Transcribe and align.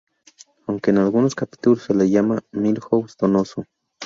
Aunque 0.65 0.89
en 0.89 0.97
algunos 0.97 1.35
capítulos 1.35 1.83
se 1.83 1.93
le 1.93 2.09
llama 2.09 2.41
Milhouse 2.53 3.15
Donoso. 3.17 3.65